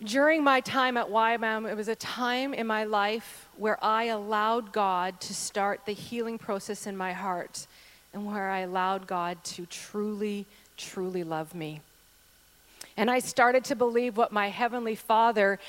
[0.03, 4.71] During my time at YWAM, it was a time in my life where I allowed
[4.71, 7.65] God to start the healing process in my heart
[8.13, 10.45] and where I allowed God to truly,
[10.77, 11.81] truly love me.
[12.97, 15.59] And I started to believe what my Heavenly Father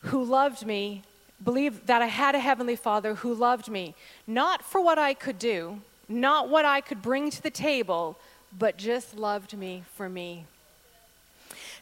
[0.00, 1.02] who loved me,
[1.42, 3.94] believed that I had a Heavenly Father who loved me,
[4.26, 8.18] not for what I could do, not what I could bring to the table,
[8.56, 10.46] but just loved me for me.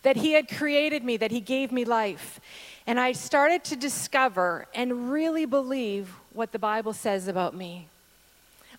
[0.02, 2.40] That He had created me, that He gave me life.
[2.86, 7.88] And I started to discover and really believe what the Bible says about me.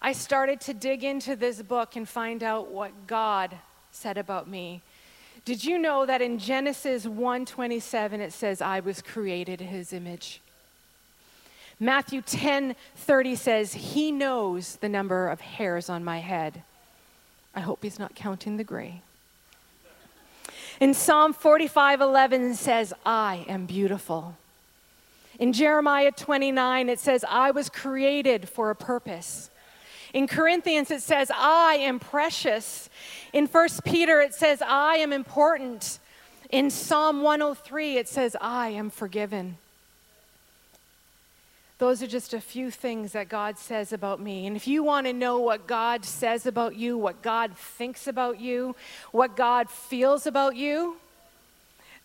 [0.01, 3.55] I started to dig into this book and find out what God
[3.91, 4.81] said about me.
[5.45, 10.41] Did you know that in Genesis 1:27 it says I was created in his image?
[11.79, 16.63] Matthew 10:30 says he knows the number of hairs on my head.
[17.53, 19.01] I hope he's not counting the gray.
[20.79, 24.37] In Psalm 45:11 says I am beautiful.
[25.37, 29.49] In Jeremiah 29 it says I was created for a purpose.
[30.13, 32.89] In Corinthians, it says, I am precious.
[33.33, 35.99] In 1 Peter, it says, I am important.
[36.51, 39.57] In Psalm 103, it says, I am forgiven.
[41.77, 44.47] Those are just a few things that God says about me.
[44.47, 48.39] And if you want to know what God says about you, what God thinks about
[48.39, 48.75] you,
[49.11, 50.95] what God feels about you,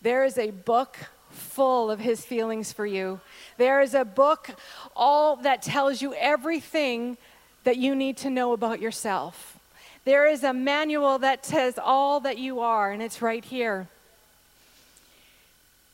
[0.01, 0.97] there is a book
[1.29, 3.21] full of his feelings for you.
[3.57, 4.49] There is a book
[4.95, 7.17] all that tells you everything
[7.63, 9.57] that you need to know about yourself.
[10.03, 13.87] There is a manual that says all that you are, and it's right here.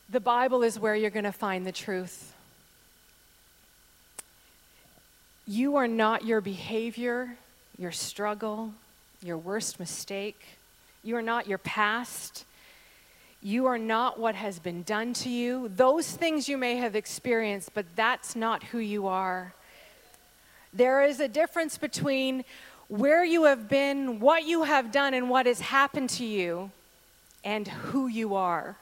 [0.08, 2.32] The Bible is where you're going to find the truth.
[5.50, 7.38] You are not your behavior,
[7.78, 8.74] your struggle,
[9.22, 10.38] your worst mistake.
[11.02, 12.44] You are not your past.
[13.42, 15.70] You are not what has been done to you.
[15.74, 19.54] Those things you may have experienced, but that's not who you are.
[20.74, 22.44] There is a difference between
[22.88, 26.72] where you have been, what you have done, and what has happened to you,
[27.42, 28.76] and who you are.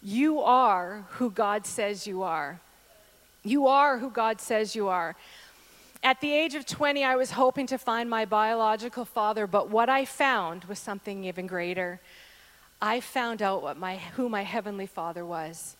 [0.00, 2.60] You are who God says you are.
[3.42, 5.16] You are who God says you are.
[6.04, 9.88] At the age of 20, I was hoping to find my biological father, but what
[9.88, 11.98] I found was something even greater.
[12.82, 15.76] I found out what my, who my heavenly father was.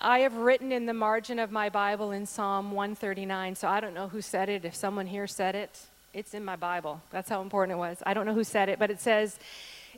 [0.00, 3.92] I have written in the margin of my Bible in Psalm 139, so I don't
[3.92, 4.64] know who said it.
[4.64, 5.80] If someone here said it,
[6.14, 7.00] it's in my Bible.
[7.10, 8.00] That's how important it was.
[8.06, 9.40] I don't know who said it, but it says,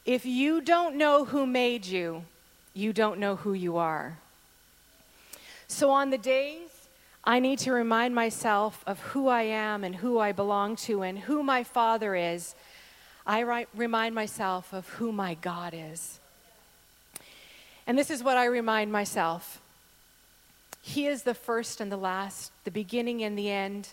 [0.06, 2.24] If you don't know who made you,
[2.72, 4.16] you don't know who you are.
[5.68, 6.69] So on the days
[7.24, 11.18] I need to remind myself of who I am and who I belong to and
[11.18, 12.54] who my Father is,
[13.26, 16.18] I remind myself of who my God is.
[17.86, 19.60] And this is what I remind myself
[20.82, 23.90] he is the first and the last, the beginning and the end.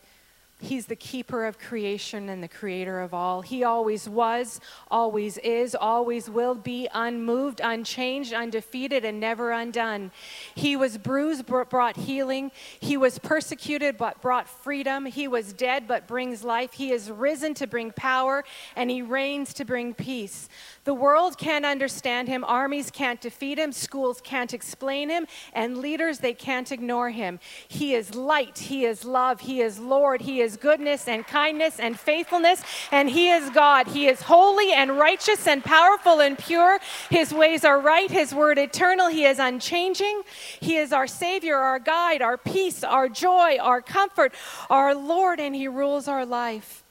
[0.59, 3.41] He's the keeper of creation and the creator of all.
[3.41, 10.09] He always was, always is, always will be, unmoved, unchanged, undefeated, and never undone.
[10.55, 12.51] He was bruised, but brought healing.
[12.79, 15.05] He was persecuted, but brought freedom.
[15.05, 16.73] He was dead, but brings life.
[16.73, 18.43] He is risen to bring power,
[18.75, 20.49] and he reigns to bring peace.
[20.85, 26.17] The world can't understand him, armies can't defeat him, schools can't explain him, and leaders,
[26.17, 27.39] they can't ignore him.
[27.67, 31.99] He is light, he is love, he is Lord, he is goodness and kindness and
[31.99, 33.87] faithfulness, and he is God.
[33.87, 36.79] He is holy and righteous and powerful and pure.
[37.09, 40.21] His ways are right, his word eternal, he is unchanging.
[40.59, 44.33] He is our Savior, our guide, our peace, our joy, our comfort,
[44.69, 46.83] our Lord, and he rules our life.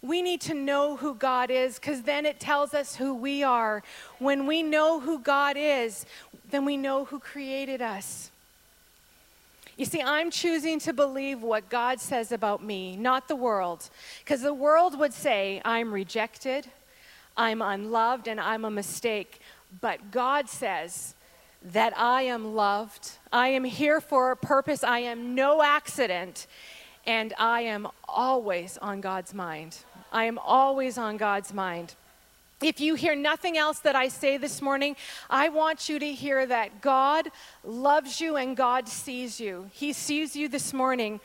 [0.00, 3.82] We need to know who God is because then it tells us who we are.
[4.18, 6.06] When we know who God is,
[6.50, 8.30] then we know who created us.
[9.78, 13.88] You see, I'm choosing to believe what God says about me, not the world.
[14.18, 16.66] Because the world would say, I'm rejected,
[17.36, 19.40] I'm unloved, and I'm a mistake.
[19.80, 21.14] But God says
[21.62, 26.48] that I am loved, I am here for a purpose, I am no accident,
[27.06, 29.78] and I am always on God's mind.
[30.10, 31.94] I am always on God's mind.
[32.60, 34.96] If you hear nothing else that I say this morning,
[35.30, 37.30] I want you to hear that God
[37.62, 39.70] loves you and God sees you.
[39.72, 41.20] He sees you this morning.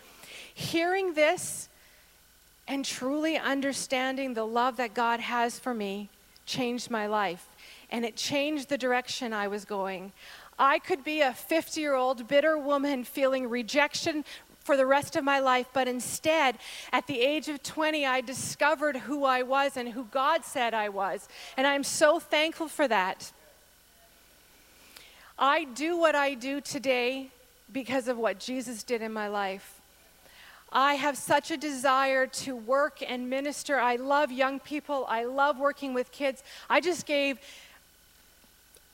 [0.53, 1.69] Hearing this
[2.67, 6.09] and truly understanding the love that God has for me
[6.45, 7.47] changed my life,
[7.89, 10.11] and it changed the direction I was going.
[10.59, 14.23] I could be a 50 year old bitter woman feeling rejection,
[14.63, 16.57] for the rest of my life, but instead,
[16.91, 20.89] at the age of 20, I discovered who I was and who God said I
[20.89, 21.27] was.
[21.57, 23.31] And I'm so thankful for that.
[25.37, 27.29] I do what I do today
[27.71, 29.81] because of what Jesus did in my life.
[30.71, 33.79] I have such a desire to work and minister.
[33.79, 35.05] I love young people.
[35.07, 36.43] I love working with kids.
[36.69, 37.39] I just gave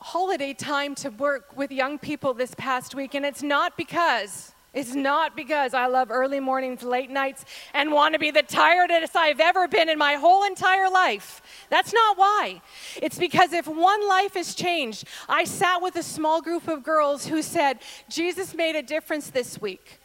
[0.02, 4.54] holiday time to work with young people this past week, and it's not because.
[4.74, 7.44] It's not because I love early mornings, late nights,
[7.74, 11.42] and want to be the tiredest I've ever been in my whole entire life.
[11.72, 12.62] That's not why.
[13.02, 17.26] It's because if one life is changed, I sat with a small group of girls
[17.26, 20.00] who said, Jesus made a difference this week.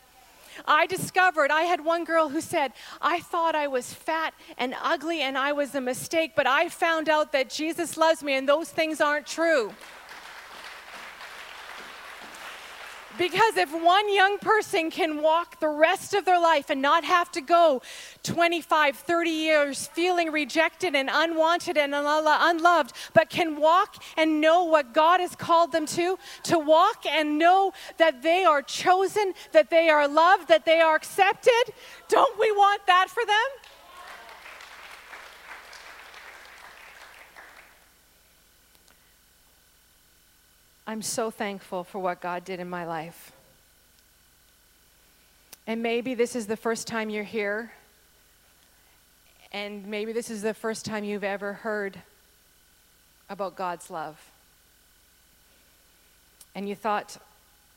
[0.67, 5.21] I discovered, I had one girl who said, I thought I was fat and ugly
[5.21, 8.71] and I was a mistake, but I found out that Jesus loves me and those
[8.71, 9.73] things aren't true.
[13.17, 17.31] Because if one young person can walk the rest of their life and not have
[17.33, 17.81] to go
[18.25, 24.93] 25, 30 years feeling rejected and unwanted and unloved, but can walk and know what
[24.93, 29.89] God has called them to, to walk and know that they are chosen, that they
[29.89, 31.73] are loved, that they are accepted,
[32.09, 33.35] don't we want that for them?
[40.87, 43.33] I'm so thankful for what God did in my life.
[45.67, 47.73] And maybe this is the first time you're here,
[49.51, 51.99] and maybe this is the first time you've ever heard
[53.31, 54.21] about God's love.
[56.55, 57.17] And you thought,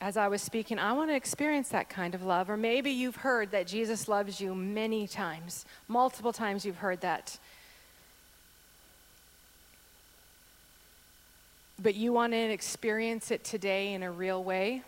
[0.00, 2.50] as I was speaking, I want to experience that kind of love.
[2.50, 7.38] Or maybe you've heard that Jesus loves you many times, multiple times you've heard that.
[11.80, 14.82] But you want to experience it today in a real way,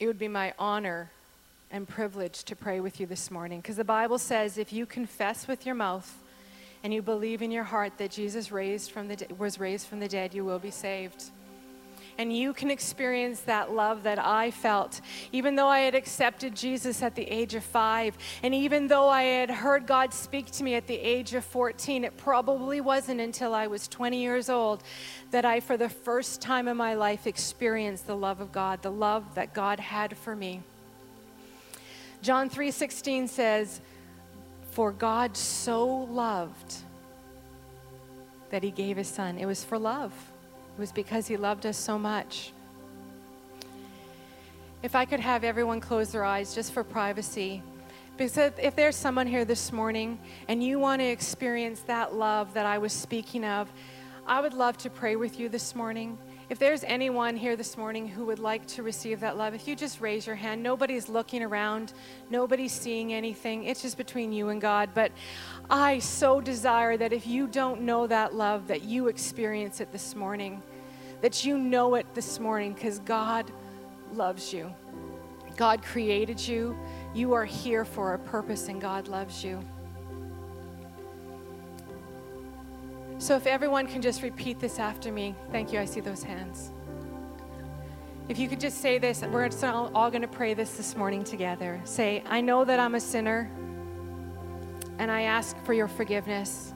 [0.00, 1.10] it would be my honor
[1.70, 3.60] and privilege to pray with you this morning.
[3.60, 6.12] Because the Bible says if you confess with your mouth
[6.82, 10.00] and you believe in your heart that Jesus raised from the de- was raised from
[10.00, 11.24] the dead, you will be saved
[12.18, 15.00] and you can experience that love that I felt.
[15.32, 19.22] Even though I had accepted Jesus at the age of five, and even though I
[19.22, 23.54] had heard God speak to me at the age of 14, it probably wasn't until
[23.54, 24.82] I was 20 years old
[25.30, 28.90] that I, for the first time in my life, experienced the love of God, the
[28.90, 30.62] love that God had for me.
[32.22, 33.80] John 3:16 says,
[34.70, 36.76] "For God so loved
[38.50, 40.31] that he gave his son." It was for love.
[40.76, 42.52] It was because He loved us so much.
[44.82, 47.62] If I could have everyone close their eyes just for privacy.
[48.16, 50.18] Because if there's someone here this morning
[50.48, 53.70] and you want to experience that love that I was speaking of,
[54.26, 56.18] I would love to pray with you this morning.
[56.48, 59.76] If there's anyone here this morning who would like to receive that love, if you
[59.76, 61.92] just raise your hand, nobody's looking around,
[62.30, 63.64] nobody's seeing anything.
[63.64, 64.90] It's just between you and God.
[64.92, 65.12] But
[65.70, 70.14] I so desire that if you don't know that love, that you experience it this
[70.14, 70.62] morning,
[71.20, 73.50] that you know it this morning because God
[74.12, 74.74] loves you.
[75.56, 76.76] God created you.
[77.14, 79.62] You are here for a purpose, and God loves you.
[83.22, 85.78] So, if everyone can just repeat this after me, thank you.
[85.78, 86.72] I see those hands.
[88.28, 91.80] If you could just say this, we're all going to pray this this morning together.
[91.84, 93.48] Say, I know that I'm a sinner,
[94.98, 96.74] and I ask for your forgiveness.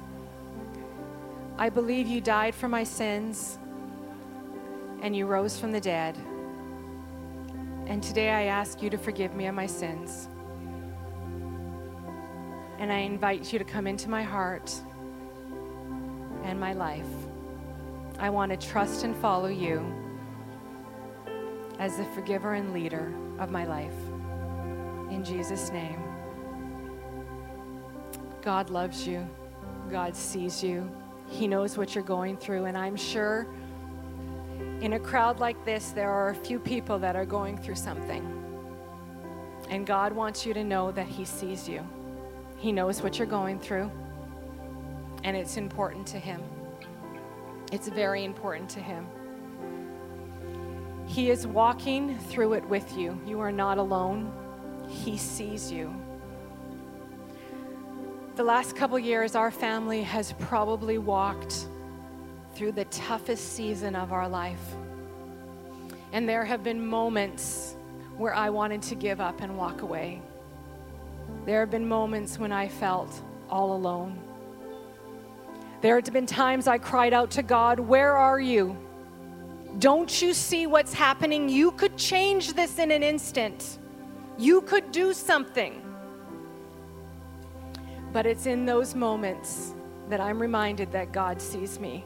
[1.59, 3.59] I believe you died for my sins,
[5.03, 6.17] and you rose from the dead.
[7.89, 10.29] And today I ask you to forgive me of my sins.
[12.79, 14.73] And I invite you to come into my heart
[16.47, 17.09] and my life.
[18.19, 19.85] I want to trust and follow you
[21.79, 23.93] as the forgiver and leader of my life.
[25.11, 26.01] In Jesus' name.
[28.43, 29.29] God loves you.
[29.91, 30.89] God sees you.
[31.29, 32.67] He knows what you're going through.
[32.67, 33.47] And I'm sure
[34.81, 38.25] in a crowd like this, there are a few people that are going through something.
[39.69, 41.87] And God wants you to know that He sees you.
[42.57, 43.91] He knows what you're going through
[45.27, 46.41] and it's important to Him.
[47.73, 49.09] It's very important to Him.
[51.05, 53.21] He is walking through it with you.
[53.27, 54.33] You are not alone.
[54.89, 55.93] He sees you.
[58.37, 61.67] The last couple years, our family has probably walked
[62.55, 64.77] through the toughest season of our life.
[66.13, 67.75] And there have been moments
[68.17, 70.23] where I wanted to give up and walk away.
[71.47, 73.21] There have been moments when I felt
[73.51, 74.26] all alone.
[75.81, 78.77] There have been times I cried out to God, Where are you?
[79.79, 81.49] Don't you see what's happening?
[81.49, 83.79] You could change this in an instant.
[84.39, 85.83] You could do something.
[88.13, 89.75] But it's in those moments
[90.09, 92.05] that I'm reminded that God sees me.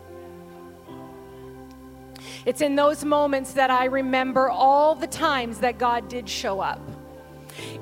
[2.45, 6.81] It's in those moments that I remember all the times that God did show up.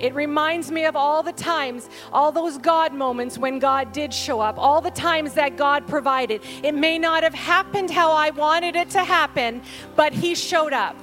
[0.01, 4.41] It reminds me of all the times, all those God moments when God did show
[4.41, 6.43] up, all the times that God provided.
[6.63, 9.63] It may not have happened how I wanted it to happen,
[9.97, 10.97] but He showed up.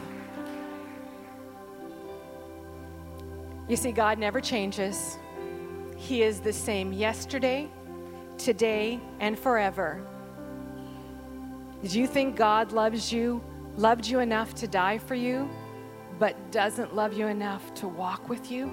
[3.68, 5.18] You see, God never changes.
[5.98, 7.70] He is the same yesterday,
[8.38, 10.02] today, and forever.
[11.82, 13.44] Did you think God loves you,
[13.76, 15.50] loved you enough to die for you,
[16.20, 18.72] but doesn't love you enough to walk with you?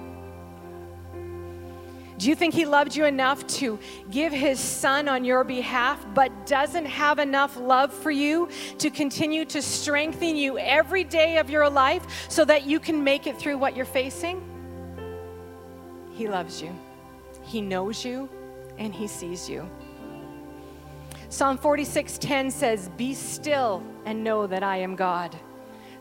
[2.17, 3.79] Do you think he loved you enough to
[4.11, 9.45] give his son on your behalf, but doesn't have enough love for you to continue
[9.45, 13.57] to strengthen you every day of your life so that you can make it through
[13.57, 14.41] what you're facing?
[16.13, 16.73] He loves you,
[17.41, 18.29] He knows you,
[18.77, 19.67] and He sees you.
[21.29, 25.35] Psalm 46:10 says, "Be still and know that I am God."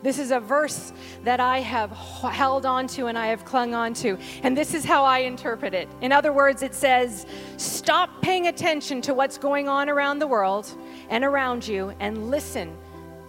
[0.03, 0.93] This is a verse
[1.23, 4.19] that I have held on to and I have clung on to.
[4.43, 5.89] And this is how I interpret it.
[6.01, 7.25] In other words, it says,
[7.57, 10.75] stop paying attention to what's going on around the world
[11.09, 12.77] and around you and listen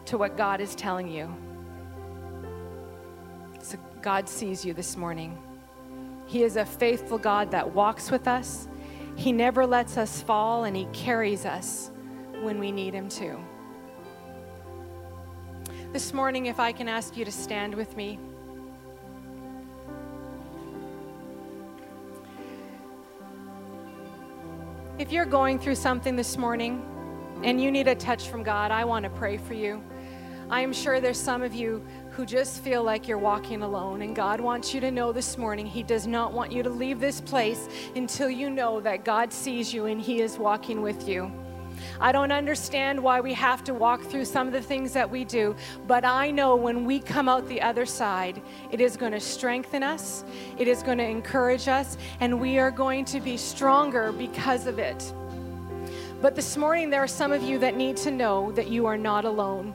[0.05, 1.33] to what God is telling you.
[3.61, 5.37] So God sees you this morning.
[6.25, 8.67] He is a faithful God that walks with us.
[9.15, 11.91] He never lets us fall, and He carries us
[12.41, 13.37] when we need Him to.
[15.93, 18.17] This morning, if I can ask you to stand with me.
[24.97, 26.83] If you're going through something this morning
[27.43, 29.83] and you need a touch from God, I want to pray for you.
[30.49, 34.01] I am sure there's some of you who just feel like you're walking alone.
[34.01, 36.99] And God wants you to know this morning, He does not want you to leave
[36.99, 41.31] this place until you know that God sees you and He is walking with you.
[41.99, 45.25] I don't understand why we have to walk through some of the things that we
[45.25, 45.55] do,
[45.87, 49.83] but I know when we come out the other side, it is going to strengthen
[49.83, 50.23] us,
[50.57, 54.79] it is going to encourage us, and we are going to be stronger because of
[54.79, 55.13] it.
[56.21, 58.97] But this morning, there are some of you that need to know that you are
[58.97, 59.73] not alone.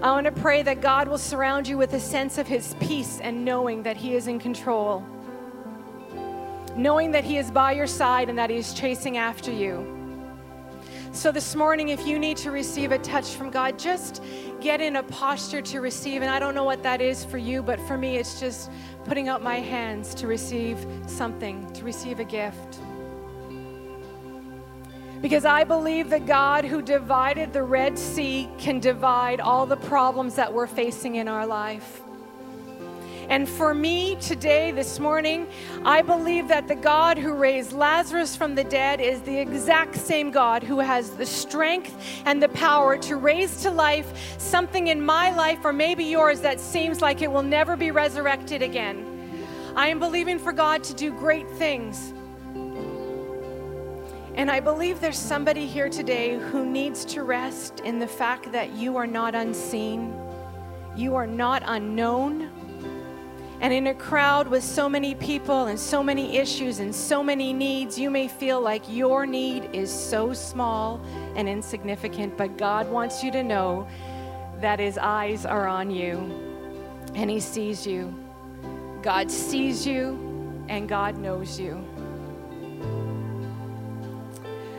[0.00, 3.20] I want to pray that God will surround you with a sense of His peace
[3.20, 5.04] and knowing that He is in control.
[6.76, 9.97] Knowing that He is by your side and that He is chasing after you.
[11.12, 14.22] So, this morning, if you need to receive a touch from God, just
[14.60, 16.20] get in a posture to receive.
[16.20, 18.70] And I don't know what that is for you, but for me, it's just
[19.04, 22.78] putting out my hands to receive something, to receive a gift.
[25.22, 30.34] Because I believe that God who divided the Red Sea can divide all the problems
[30.34, 32.02] that we're facing in our life.
[33.28, 35.48] And for me today, this morning,
[35.84, 40.30] I believe that the God who raised Lazarus from the dead is the exact same
[40.30, 45.30] God who has the strength and the power to raise to life something in my
[45.34, 49.04] life or maybe yours that seems like it will never be resurrected again.
[49.76, 52.14] I am believing for God to do great things.
[54.36, 58.72] And I believe there's somebody here today who needs to rest in the fact that
[58.72, 60.18] you are not unseen,
[60.96, 62.57] you are not unknown.
[63.60, 67.52] And in a crowd with so many people and so many issues and so many
[67.52, 71.00] needs, you may feel like your need is so small
[71.34, 73.88] and insignificant, but God wants you to know
[74.60, 76.18] that His eyes are on you
[77.14, 78.14] and He sees you.
[79.02, 81.84] God sees you and God knows you.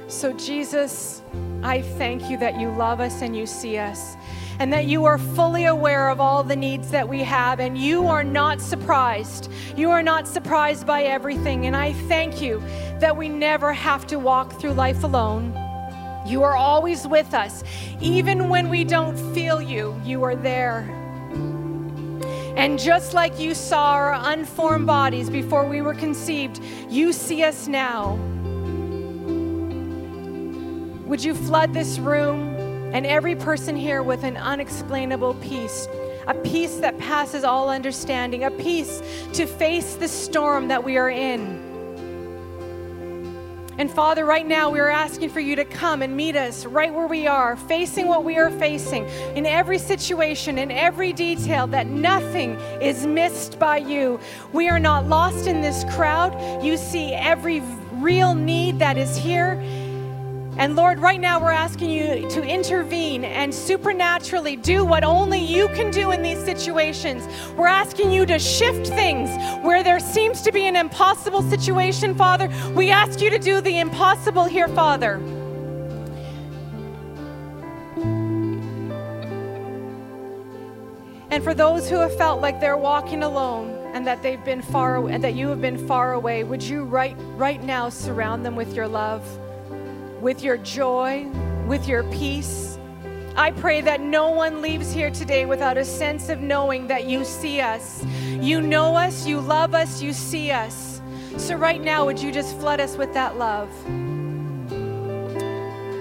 [0.07, 1.21] So, Jesus,
[1.61, 4.15] I thank you that you love us and you see us,
[4.59, 8.07] and that you are fully aware of all the needs that we have, and you
[8.07, 9.49] are not surprised.
[9.77, 11.65] You are not surprised by everything.
[11.65, 12.61] And I thank you
[12.99, 15.53] that we never have to walk through life alone.
[16.27, 17.63] You are always with us.
[18.01, 20.81] Even when we don't feel you, you are there.
[22.57, 27.69] And just like you saw our unformed bodies before we were conceived, you see us
[27.69, 28.15] now.
[31.05, 32.58] Would you flood this room
[32.93, 35.87] and every person here with an unexplainable peace?
[36.27, 39.01] A peace that passes all understanding, a peace
[39.33, 41.69] to face the storm that we are in.
[43.79, 46.93] And Father, right now we are asking for you to come and meet us right
[46.93, 49.05] where we are, facing what we are facing,
[49.37, 54.19] in every situation, in every detail, that nothing is missed by you.
[54.51, 56.61] We are not lost in this crowd.
[56.61, 57.61] You see every
[57.93, 59.53] real need that is here.
[60.59, 65.69] And Lord, right now we're asking you to intervene and supernaturally do what only you
[65.69, 67.25] can do in these situations.
[67.55, 69.29] We're asking you to shift things
[69.63, 72.49] where there seems to be an impossible situation, Father.
[72.75, 75.15] We ask you to do the impossible here, Father.
[81.31, 84.95] And for those who have felt like they're walking alone and that they've been far
[84.95, 88.73] away, that you have been far away, would you right right now surround them with
[88.73, 89.23] your love,
[90.21, 91.25] with your joy,
[91.67, 92.77] with your peace?
[93.35, 97.23] I pray that no one leaves here today without a sense of knowing that you
[97.23, 98.03] see us.
[98.25, 101.01] You know us, you love us, you see us.
[101.37, 103.69] So, right now, would you just flood us with that love?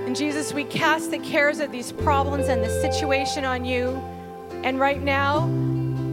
[0.09, 3.91] And Jesus, we cast the cares of these problems and the situation on you.
[4.65, 5.47] And right now,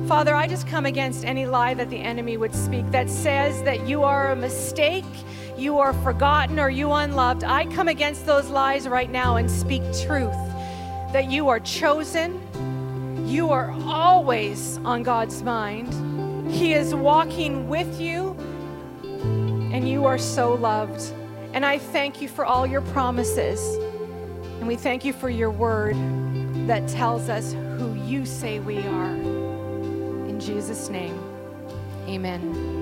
[0.08, 3.88] Father, I just come against any lie that the enemy would speak that says that
[3.88, 5.06] you are a mistake,
[5.58, 7.44] you are forgotten, or you unloved.
[7.44, 10.36] I come against those lies right now and speak truth
[11.14, 12.42] that you are chosen,
[13.26, 16.52] you are always on God's mind.
[16.52, 18.32] He is walking with you,
[19.04, 21.14] and you are so loved.
[21.54, 23.62] And I thank you for all your promises.
[24.60, 25.96] And we thank you for your word
[26.68, 29.16] that tells us who you say we are.
[29.16, 31.18] In Jesus' name,
[32.08, 32.75] amen.